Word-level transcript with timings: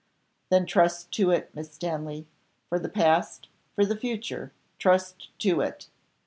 "Then 0.49 0.65
trust 0.65 1.11
to 1.11 1.29
it, 1.29 1.53
Miss 1.53 1.73
Stanley, 1.73 2.25
for 2.69 2.79
the 2.79 2.89
past, 2.89 3.49
for 3.75 3.85
the 3.85 3.95
future, 3.95 4.51
trust 4.79 5.29
to 5.37 5.61
it! 5.61 5.89